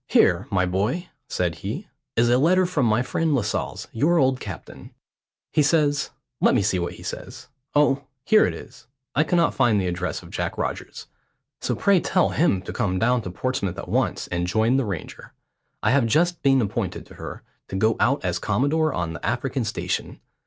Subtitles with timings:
[0.07, 4.95] "Here, my boy," said he, "is a letter from my friend Lascelles, your old captain.
[5.51, 7.49] He says let me see what he says.
[7.75, 8.05] Oh!
[8.25, 8.87] here it is.
[9.15, 11.05] `I cannot find the address of Jack Rogers,
[11.59, 15.33] so pray tell him to come down to Portsmouth at once and join the Ranger.
[15.83, 19.63] I have just been appointed to her, to go out as commodore on the African
[19.63, 20.19] station.